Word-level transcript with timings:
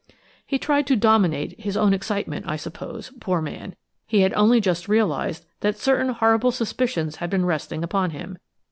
He 0.47 0.57
tried 0.57 0.87
to 0.87 0.95
dominate 0.95 1.59
his 1.59 1.77
own 1.77 1.93
excitement. 1.93 2.45
I 2.49 2.55
suppose, 2.55 3.11
poor 3.19 3.39
man, 3.39 3.75
he 4.07 4.21
had 4.21 4.33
only 4.33 4.59
just 4.59 4.87
realised 4.87 5.45
that 5.59 5.77
certain 5.77 6.09
horrible 6.09 6.49
suspicions 6.51 7.17
had 7.17 7.29
been 7.29 7.45
resting 7.45 7.83
upon 7.83 8.09
him. 8.09 8.39